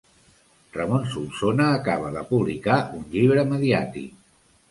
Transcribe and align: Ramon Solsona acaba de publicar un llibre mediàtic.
Ramon 0.77 1.03
Solsona 1.11 1.67
acaba 1.73 2.09
de 2.17 2.23
publicar 2.33 2.79
un 3.01 3.05
llibre 3.17 3.47
mediàtic. 3.53 4.17